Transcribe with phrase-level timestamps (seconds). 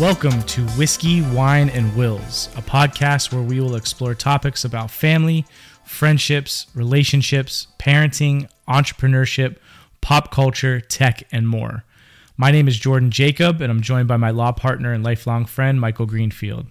[0.00, 5.44] Welcome to Whiskey, Wine, and Wills, a podcast where we will explore topics about family,
[5.84, 9.56] friendships, relationships, parenting, entrepreneurship,
[10.00, 11.82] pop culture, tech, and more.
[12.36, 15.80] My name is Jordan Jacob, and I'm joined by my law partner and lifelong friend,
[15.80, 16.68] Michael Greenfield.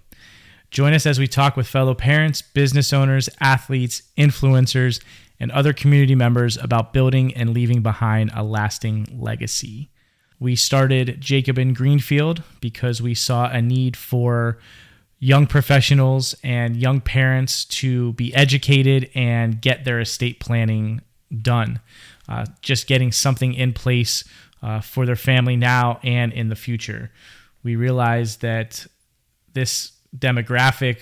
[0.70, 5.04] Join us as we talk with fellow parents, business owners, athletes, influencers,
[5.38, 9.90] and other community members about building and leaving behind a lasting legacy.
[10.40, 14.58] We started Jacob and Greenfield because we saw a need for
[15.18, 21.00] young professionals and young parents to be educated and get their estate planning
[21.42, 21.80] done.
[22.28, 24.22] Uh, just getting something in place
[24.62, 27.10] uh, for their family now and in the future.
[27.62, 28.86] We realized that
[29.54, 30.98] this demographic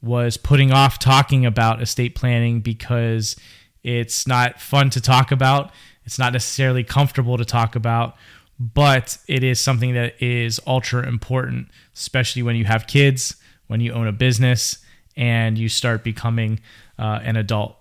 [0.00, 3.36] was putting off talking about estate planning because
[3.82, 5.72] it's not fun to talk about.
[6.04, 8.16] It's not necessarily comfortable to talk about,
[8.58, 13.36] but it is something that is ultra important, especially when you have kids,
[13.68, 14.78] when you own a business,
[15.16, 16.60] and you start becoming
[16.98, 17.76] uh, an adult.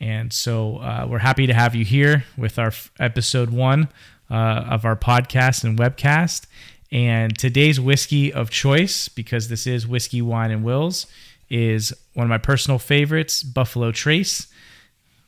[0.00, 3.88] And so uh, we're happy to have you here with our f- episode one
[4.30, 6.46] uh, of our podcast and webcast.
[6.90, 11.06] And today's whiskey of choice, because this is Whiskey, Wine, and Wills,
[11.48, 14.48] is one of my personal favorites, Buffalo Trace.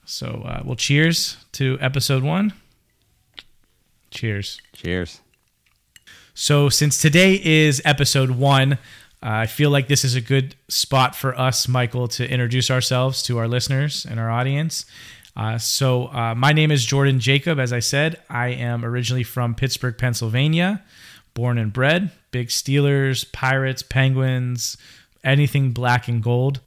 [0.04, 2.52] So uh, we'll cheers to episode one.
[4.14, 4.60] Cheers.
[4.72, 5.20] Cheers.
[6.34, 8.76] So, since today is episode one, uh,
[9.22, 13.38] I feel like this is a good spot for us, Michael, to introduce ourselves to
[13.38, 14.86] our listeners and our audience.
[15.36, 17.58] Uh, so, uh, my name is Jordan Jacob.
[17.58, 20.82] As I said, I am originally from Pittsburgh, Pennsylvania,
[21.34, 22.12] born and bred.
[22.30, 24.76] Big Steelers, Pirates, Penguins,
[25.24, 26.60] anything black and gold.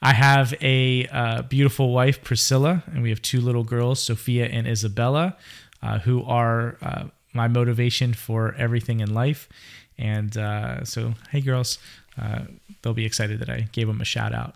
[0.00, 4.66] I have a uh, beautiful wife, Priscilla, and we have two little girls, Sophia and
[4.66, 5.36] Isabella,
[5.82, 9.48] uh, who are uh, my motivation for everything in life.
[9.96, 11.78] And uh, so, hey, girls,
[12.20, 12.44] uh,
[12.82, 14.54] they'll be excited that I gave them a shout out.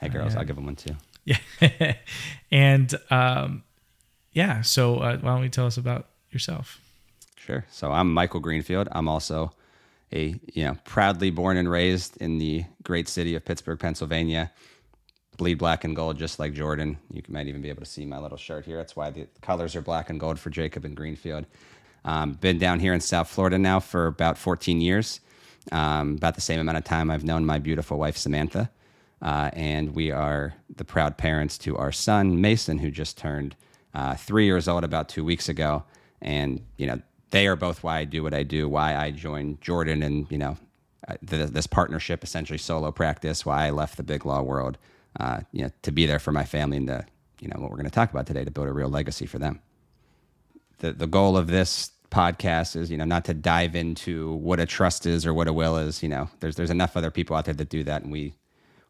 [0.00, 0.96] Hey, girls, I'll give them one too.
[1.24, 1.38] Yeah.
[2.50, 3.64] and um,
[4.32, 6.80] yeah, so uh, why don't you tell us about yourself?
[7.36, 7.64] Sure.
[7.70, 8.88] So I'm Michael Greenfield.
[8.92, 9.52] I'm also
[10.12, 14.52] a you know proudly born and raised in the great city of Pittsburgh, Pennsylvania.
[15.36, 16.98] Bleed black and gold, just like Jordan.
[17.12, 18.76] You might even be able to see my little shirt here.
[18.76, 21.46] That's why the colors are black and gold for Jacob and Greenfield.
[22.04, 25.20] Um, been down here in South Florida now for about 14 years.
[25.72, 28.70] Um, about the same amount of time I've known my beautiful wife Samantha,
[29.20, 33.56] uh, and we are the proud parents to our son Mason, who just turned
[33.92, 35.82] uh, three years old about two weeks ago.
[36.22, 39.60] And you know they are both why I do what I do, why I joined
[39.60, 40.56] Jordan, and you know
[41.22, 44.78] the, this partnership, essentially solo practice, why I left the big law world,
[45.18, 47.04] uh, you know, to be there for my family and the
[47.40, 49.38] you know what we're going to talk about today to build a real legacy for
[49.38, 49.60] them.
[50.78, 54.66] The the goal of this podcast is you know not to dive into what a
[54.66, 56.28] trust is or what a will is you know.
[56.40, 58.34] There's there's enough other people out there that do that and we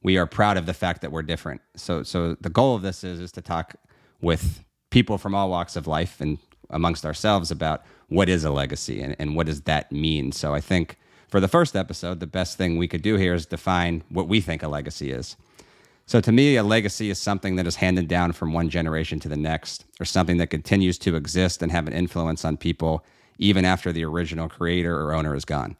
[0.03, 1.60] we are proud of the fact that we're different.
[1.75, 3.76] So so the goal of this is is to talk
[4.20, 6.38] with people from all walks of life and
[6.70, 10.32] amongst ourselves about what is a legacy and, and what does that mean.
[10.32, 10.98] So i think
[11.28, 14.41] for the first episode the best thing we could do here is define what we
[14.41, 15.36] think a legacy is
[16.06, 19.28] so to me, a legacy is something that is handed down from one generation to
[19.28, 23.04] the next, or something that continues to exist and have an influence on people
[23.38, 25.76] even after the original creator or owner is gone.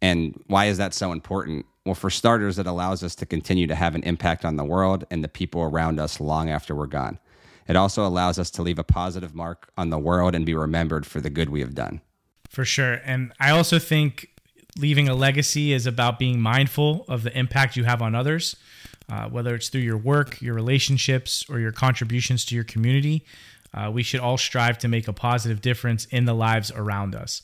[0.00, 1.66] And why is that so important?
[1.84, 5.04] Well, for starters, it allows us to continue to have an impact on the world
[5.10, 7.18] and the people around us long after we're gone.
[7.66, 11.04] It also allows us to leave a positive mark on the world and be remembered
[11.04, 12.00] for the good we have done.
[12.48, 13.00] For sure.
[13.04, 14.30] And I also think
[14.78, 18.54] leaving a legacy is about being mindful of the impact you have on others
[19.08, 23.24] uh, whether it's through your work, your relationships, or your contributions to your community.
[23.74, 27.42] Uh, we should all strive to make a positive difference in the lives around us.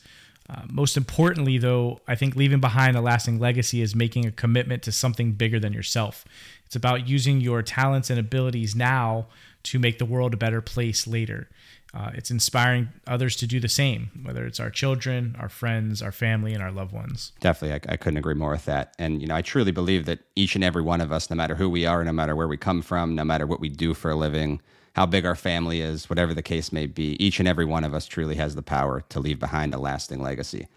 [0.50, 4.82] Uh, most importantly, though, I think leaving behind a lasting legacy is making a commitment
[4.84, 6.24] to something bigger than yourself.
[6.66, 9.26] It's about using your talents and abilities now
[9.64, 11.48] to make the world a better place later
[11.94, 16.12] uh, it's inspiring others to do the same, whether it's our children, our friends, our
[16.12, 17.32] family, and our loved ones.
[17.40, 18.94] Definitely, I, I, couldn't agree more with that.
[18.98, 21.54] And you know, I truly believe that each and every one of us, no matter
[21.54, 24.10] who we are, no matter where we come from, no matter what we do for
[24.10, 24.62] a living,
[24.94, 27.92] how big our family is, whatever the case may be, each and every one of
[27.92, 30.68] us truly has the power to leave behind a lasting legacy.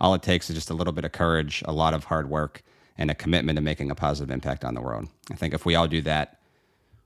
[0.00, 2.62] All it takes is just a little bit of courage, a lot of hard work,
[2.96, 5.08] and a commitment to making a positive impact on the world.
[5.30, 6.38] I think if we all do that,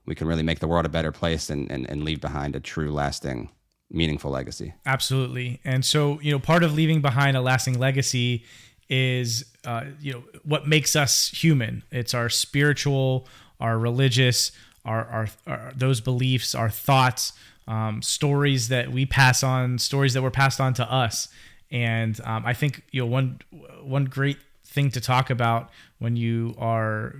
[0.05, 2.61] we can really make the world a better place and, and, and leave behind a
[2.61, 3.49] true lasting
[3.89, 4.73] meaningful legacy.
[4.85, 5.59] Absolutely.
[5.63, 8.43] And so, you know, part of leaving behind a lasting legacy
[8.89, 11.83] is, uh, you know, what makes us human.
[11.91, 13.27] It's our spiritual,
[13.59, 14.51] our religious,
[14.85, 17.33] our, our, our those beliefs, our thoughts,
[17.67, 21.27] um, stories that we pass on, stories that were passed on to us.
[21.69, 23.39] And um, I think you know one
[23.83, 25.69] one great thing to talk about
[25.99, 27.15] when you are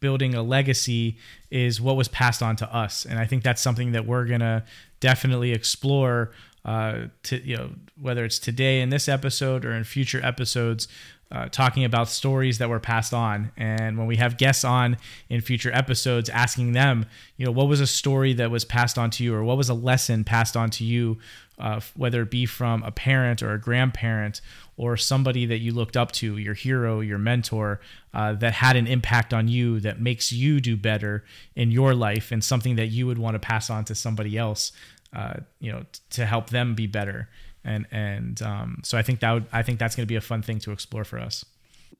[0.00, 1.16] building a legacy
[1.50, 4.40] is what was passed on to us and i think that's something that we're going
[4.40, 4.64] to
[5.00, 6.32] definitely explore
[6.64, 7.70] uh, to you know
[8.00, 10.88] whether it's today in this episode or in future episodes
[11.30, 13.50] uh, talking about stories that were passed on.
[13.56, 14.96] And when we have guests on
[15.28, 17.06] in future episodes asking them
[17.36, 19.68] you know what was a story that was passed on to you or what was
[19.68, 21.18] a lesson passed on to you
[21.58, 24.40] uh, whether it be from a parent or a grandparent
[24.76, 27.80] or somebody that you looked up to, your hero, your mentor,
[28.12, 31.24] uh, that had an impact on you that makes you do better
[31.54, 34.72] in your life and something that you would want to pass on to somebody else,
[35.14, 37.28] uh, you know, t- to help them be better.
[37.64, 40.20] And and um, so I think that would, I think that's going to be a
[40.20, 41.44] fun thing to explore for us.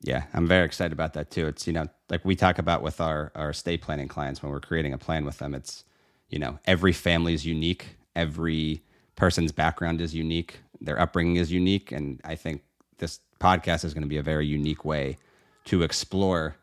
[0.03, 1.47] Yeah, I'm very excited about that too.
[1.49, 4.61] It's you know like we talk about with our our estate planning clients when we're
[4.61, 5.55] creating a plan with them.
[5.55, 5.85] It's
[6.29, 8.83] you know every family is unique, every
[9.17, 12.63] person's background is unique, their upbringing is unique, and I think
[12.99, 15.19] this podcast is going to be a very unique way
[15.67, 16.57] to explore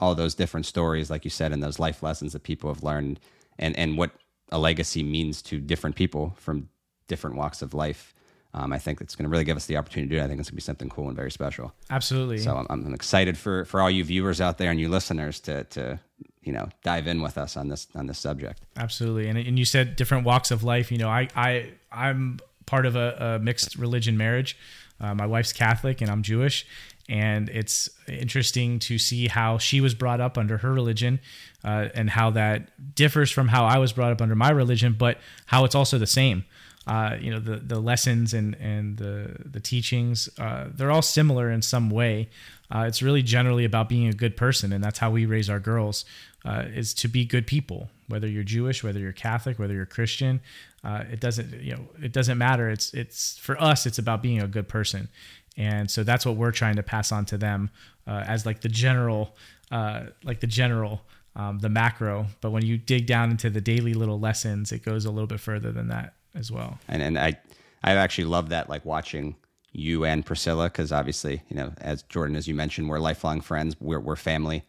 [0.00, 3.20] all those different stories, like you said, and those life lessons that people have learned,
[3.58, 4.10] and and what
[4.50, 6.68] a legacy means to different people from
[7.08, 8.14] different walks of life.
[8.54, 10.24] Um, I think it's going to really give us the opportunity to do it.
[10.24, 11.72] I think it's going to be something cool and very special.
[11.88, 12.36] Absolutely.
[12.38, 15.64] So I'm, I'm excited for for all you viewers out there and you listeners to
[15.64, 16.00] to
[16.42, 18.60] you know dive in with us on this on this subject.
[18.76, 19.28] Absolutely.
[19.28, 20.92] And and you said different walks of life.
[20.92, 24.56] You know, I I I'm part of a, a mixed religion marriage.
[25.00, 26.66] Uh, my wife's Catholic and I'm Jewish,
[27.08, 31.20] and it's interesting to see how she was brought up under her religion
[31.64, 35.18] uh, and how that differs from how I was brought up under my religion, but
[35.46, 36.44] how it's also the same.
[36.84, 41.50] Uh, you know the the lessons and and the the teachings uh, they're all similar
[41.50, 42.28] in some way.
[42.74, 45.60] Uh, it's really generally about being a good person, and that's how we raise our
[45.60, 46.04] girls
[46.44, 47.88] uh, is to be good people.
[48.08, 50.40] Whether you're Jewish, whether you're Catholic, whether you're Christian,
[50.84, 52.68] uh, it doesn't you know it doesn't matter.
[52.68, 53.86] It's it's for us.
[53.86, 55.08] It's about being a good person,
[55.56, 57.70] and so that's what we're trying to pass on to them
[58.06, 59.36] uh, as like the general
[59.70, 61.02] uh, like the general.
[61.34, 65.06] Um, the macro, but when you dig down into the daily little lessons, it goes
[65.06, 66.78] a little bit further than that as well.
[66.88, 67.38] And and I
[67.82, 69.36] I actually love that like watching
[69.72, 73.76] you and Priscilla because obviously you know as Jordan as you mentioned we're lifelong friends
[73.80, 74.62] we're we're family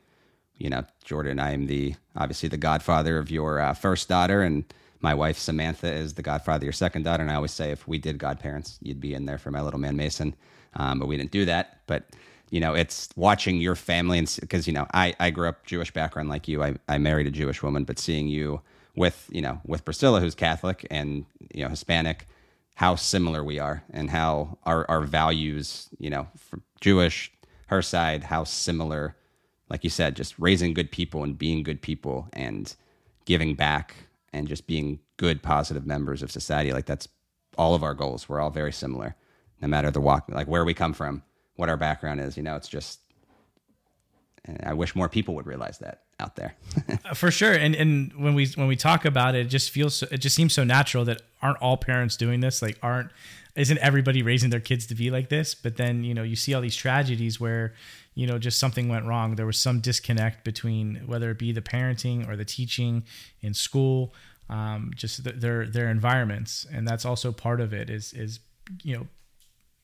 [0.58, 4.64] you know, Jordan, I am the obviously the godfather of your uh, first daughter, and
[5.04, 7.22] my wife Samantha is the godfather your second daughter.
[7.22, 9.80] And I always say, if we did godparents, you'd be in there for my little
[9.80, 10.34] man Mason.
[10.76, 11.82] Um, but we didn't do that.
[11.86, 12.06] But
[12.50, 15.92] you know, it's watching your family, and because you know, I I grew up Jewish
[15.92, 16.64] background like you.
[16.64, 18.62] I I married a Jewish woman, but seeing you
[18.96, 22.28] with you know with Priscilla, who's Catholic and you know Hispanic,
[22.76, 27.32] how similar we are, and how our our values, you know, from Jewish,
[27.68, 29.16] her side, how similar
[29.70, 32.76] like you said, just raising good people and being good people and
[33.26, 33.96] giving back
[34.34, 36.74] and just being good, positive members of society.
[36.74, 37.08] Like that's
[37.58, 38.28] all of our goals.
[38.28, 39.16] We're all very similar,
[39.62, 41.24] no matter the walk, like where we come from,
[41.56, 42.36] what our background is.
[42.36, 43.00] You know, it's just.
[44.62, 46.56] I wish more people would realize that out there.
[47.06, 49.96] Uh, for sure, and and when we when we talk about it, it just feels
[49.96, 52.62] so, it just seems so natural that aren't all parents doing this?
[52.62, 53.12] Like aren't
[53.56, 55.54] isn't everybody raising their kids to be like this?
[55.54, 57.74] But then you know you see all these tragedies where
[58.16, 59.36] you know just something went wrong.
[59.36, 63.04] There was some disconnect between whether it be the parenting or the teaching
[63.42, 64.14] in school
[64.50, 66.66] um, just their their environments.
[66.72, 68.40] And that's also part of it is is
[68.84, 69.08] you know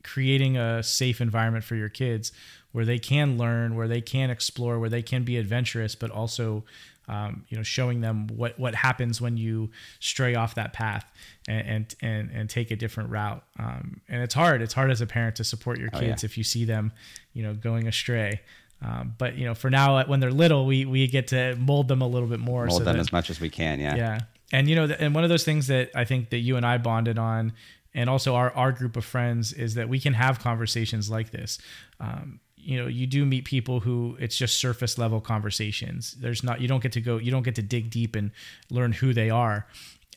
[0.03, 2.31] creating a safe environment for your kids
[2.71, 6.63] where they can learn where they can explore where they can be adventurous but also
[7.09, 11.11] um, you know, showing them what what happens when you stray off that path
[11.47, 13.43] and and and, and take a different route.
[13.57, 14.61] Um, and it's hard.
[14.61, 16.15] It's hard as a parent to support your kids oh, yeah.
[16.23, 16.93] if you see them,
[17.33, 18.41] you know, going astray.
[18.81, 22.01] Um, but you know, for now, when they're little, we we get to mold them
[22.01, 22.67] a little bit more.
[22.67, 23.79] Mold so them that, as much as we can.
[23.79, 23.95] Yeah.
[23.95, 24.19] Yeah.
[24.53, 26.77] And you know, and one of those things that I think that you and I
[26.77, 27.53] bonded on,
[27.93, 31.57] and also our our group of friends, is that we can have conversations like this.
[31.99, 36.15] Um, you know you do meet people who it's just surface level conversations.
[36.19, 38.31] There's not you don't get to go you don't get to dig deep and
[38.69, 39.67] learn who they are.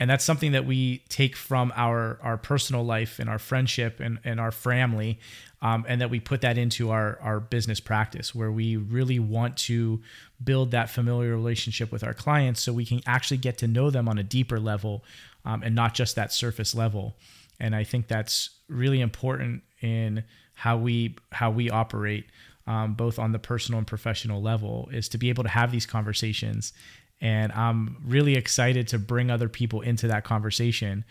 [0.00, 4.18] And that's something that we take from our our personal life and our friendship and,
[4.24, 5.18] and our family
[5.60, 9.56] um, and that we put that into our our business practice where we really want
[9.56, 10.00] to
[10.42, 14.08] build that familiar relationship with our clients so we can actually get to know them
[14.08, 15.04] on a deeper level
[15.44, 17.16] um, and not just that surface level.
[17.60, 20.24] And i think that's really important in
[20.54, 22.26] how we how we operate
[22.66, 25.86] um, both on the personal and professional level is to be able to have these
[25.86, 26.72] conversations
[27.20, 31.04] and i'm really excited to bring other people into that conversation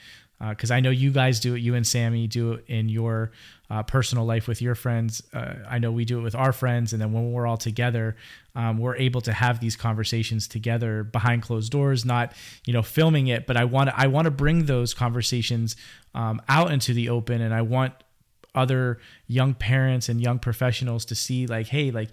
[0.49, 1.59] because uh, I know you guys do it.
[1.59, 3.31] You and Sammy do it in your
[3.69, 5.21] uh, personal life with your friends.
[5.33, 8.15] Uh, I know we do it with our friends, and then when we're all together,
[8.55, 12.33] um, we're able to have these conversations together behind closed doors, not
[12.65, 13.45] you know filming it.
[13.45, 15.75] But I want to I want to bring those conversations
[16.15, 17.93] um, out into the open, and I want
[18.55, 22.09] other young parents and young professionals to see like hey like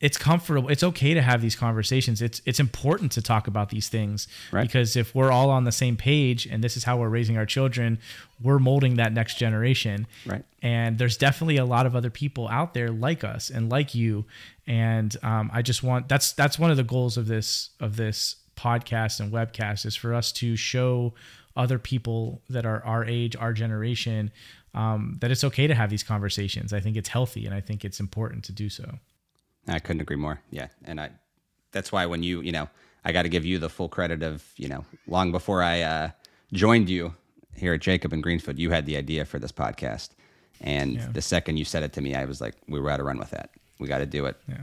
[0.00, 3.88] it's comfortable it's okay to have these conversations it's it's important to talk about these
[3.88, 4.62] things Right.
[4.62, 7.44] because if we're all on the same page and this is how we're raising our
[7.46, 7.98] children
[8.42, 10.44] we're molding that next generation Right.
[10.62, 14.24] and there's definitely a lot of other people out there like us and like you
[14.66, 18.36] and um, i just want that's that's one of the goals of this of this
[18.56, 21.12] podcast and webcast is for us to show
[21.56, 24.30] other people that are our age our generation
[24.74, 26.72] um, that it's okay to have these conversations.
[26.72, 28.98] I think it's healthy and i think it's important to do so.
[29.66, 30.40] I couldn't agree more.
[30.50, 31.10] Yeah, and I
[31.72, 32.68] that's why when you you know
[33.04, 36.10] I got to give you the full credit of you know long before I uh,
[36.52, 37.14] joined you
[37.54, 40.10] here at Jacob and Greenfield, you had the idea for this podcast,
[40.60, 41.08] and Yeah.
[41.12, 43.18] the second you said it to me, I was like, we were out to run
[43.18, 43.50] with that.
[43.78, 44.36] We got to do it.
[44.48, 44.62] Yeah.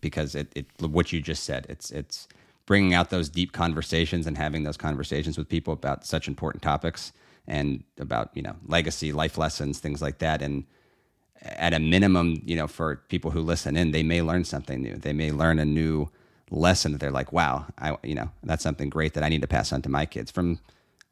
[0.00, 2.26] Because it, it what you just said it's it's
[2.66, 7.12] bringing out those deep conversations and having those conversations with people about such important topics
[7.46, 10.42] and about you know legacy life lessons things like that.
[10.42, 10.64] And
[11.42, 14.96] at a minimum you know for people who listen in they may learn something new.
[14.96, 16.08] They may learn a new
[16.50, 19.46] lesson that they're like wow i you know that's something great that i need to
[19.46, 20.30] pass on to my kids.
[20.30, 20.58] From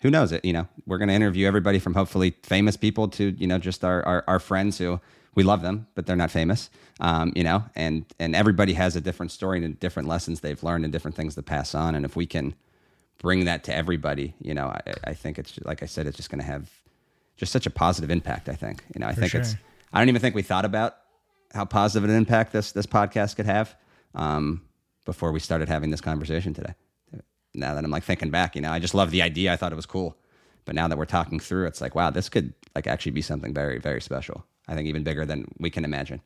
[0.00, 0.32] who knows?
[0.32, 3.58] It you know we're going to interview everybody from hopefully famous people to you know
[3.58, 5.00] just our, our, our friends who
[5.34, 6.70] we love them but they're not famous.
[7.00, 10.84] Um, you know and and everybody has a different story and different lessons they've learned
[10.84, 11.94] and different things to pass on.
[11.94, 12.54] And if we can
[13.18, 16.30] bring that to everybody you know i, I think it's like i said it's just
[16.30, 16.70] going to have
[17.36, 18.84] just such a positive impact i think.
[18.94, 19.56] You know i think it's
[19.92, 20.96] i don't even think we thought about
[21.52, 23.76] how positive an impact this this podcast could have
[24.14, 24.62] um,
[25.04, 26.74] before we started having this conversation today.
[27.54, 29.52] Now that i'm like thinking back you know i just love the idea.
[29.52, 30.16] I thought it was cool.
[30.64, 33.54] But now that we're talking through it's like wow this could like actually be something
[33.54, 34.44] very very special.
[34.66, 36.20] I think even bigger than we can imagine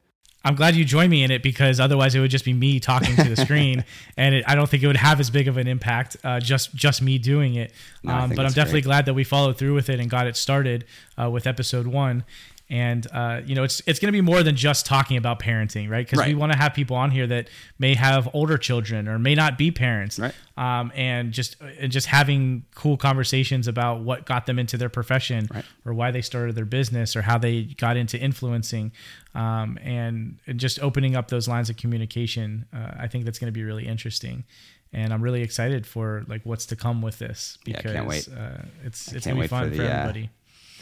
[0.45, 3.15] I'm glad you joined me in it because otherwise it would just be me talking
[3.15, 3.85] to the screen,
[4.17, 6.75] and it, I don't think it would have as big of an impact uh, just
[6.75, 7.73] just me doing it.
[8.03, 8.85] No, um, but I'm definitely great.
[8.85, 10.85] glad that we followed through with it and got it started
[11.21, 12.25] uh, with episode one.
[12.73, 15.91] And uh, you know, it's it's going to be more than just talking about parenting,
[15.91, 16.07] right?
[16.09, 17.49] Because we want to have people on here that
[17.79, 20.33] may have older children or may not be parents, Right.
[20.57, 25.49] um, and just and just having cool conversations about what got them into their profession
[25.53, 25.67] Right.
[25.85, 28.93] or why they started their business or how they got into influencing
[29.35, 33.53] um, and, and just opening up those lines of communication uh, i think that's going
[33.53, 34.45] to be really interesting
[34.93, 38.29] and i'm really excited for like what's to come with this Yeah, because wait.
[38.35, 40.31] Uh, it's I it's going to be fun for for, the, uh, everybody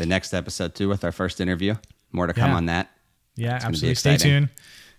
[0.01, 1.75] the next episode too with our first interview
[2.13, 2.57] more to come Yeah.
[2.57, 2.91] on that
[3.37, 4.49] yeah it's absolutely stay tuned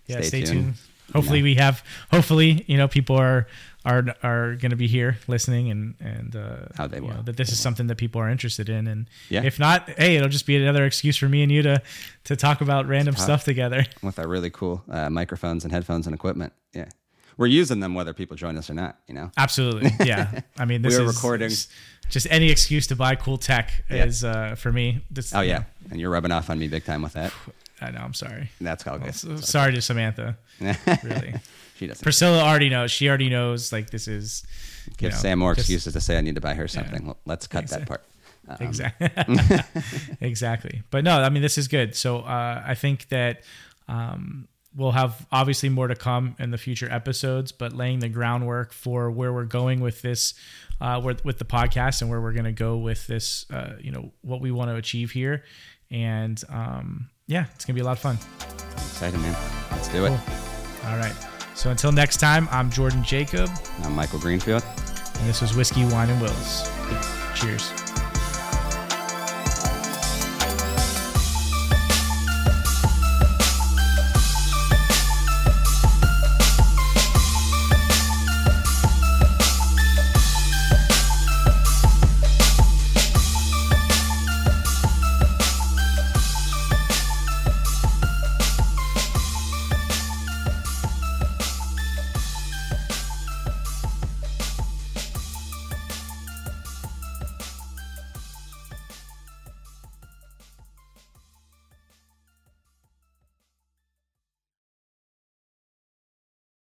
[0.06, 0.64] yeah Stay stay, tuned.
[0.64, 0.74] tuned
[1.12, 3.46] hopefully we have hopefully you know people are
[3.84, 7.08] are are going to be here listening and and uh Oh, they will.
[7.14, 9.42] know, that this is something that people are interested in and Yeah.
[9.42, 11.82] if not hey it'll just be another excuse for me and you to
[12.24, 13.24] to talk about random Talk.
[13.24, 16.88] stuff together with our really cool uh, microphones and headphones and equipment yeah
[17.36, 19.90] we're using them whether people join us or not you know Absolutely.
[20.06, 20.40] Yeah.
[20.58, 20.98] I mean, this is.
[21.00, 21.50] We are is recording.
[22.12, 24.04] Just any excuse to buy cool tech Yeah.
[24.04, 25.00] is uh, for me.
[25.10, 27.32] This, oh yeah and you're rubbing off on me big time with that
[27.80, 27.98] I know.
[28.00, 28.50] I'm sorry.
[28.60, 30.36] that's all good So- sorry to Samantha.
[30.60, 31.34] Really.
[31.76, 32.90] she doesn't Priscilla already knows.
[32.92, 33.72] She already knows.
[33.72, 34.44] Like this is.
[34.98, 37.18] give know, sam more just- excuses to say i need to buy her something Well,
[37.26, 38.02] let's cut that part
[38.48, 39.08] Um, Exactly.
[40.20, 40.82] exactly.
[40.90, 41.94] But no, I mean, this is good.
[41.96, 43.42] So uh, I think that
[43.88, 48.72] um, we'll have obviously more to come in the future episodes, but laying the groundwork
[48.72, 50.34] for where we're going with this,
[50.80, 53.90] uh, with, with the podcast and where we're going to go with this, uh, you
[53.90, 55.44] know, what we want to achieve here.
[55.90, 58.18] And um, yeah, it's going to be a lot of fun.
[58.72, 59.36] excited man
[59.70, 60.10] let's do it
[60.86, 61.14] All right.
[61.54, 63.50] So until next time, I'm Jordan Jacob,
[63.82, 64.64] i'm michael greenfield
[65.22, 66.68] and this was Whiskey, Wine, and Wills.
[67.36, 67.91] Cheers.